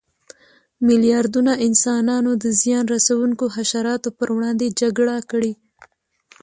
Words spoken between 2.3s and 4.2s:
د زیان رسونکو حشراتو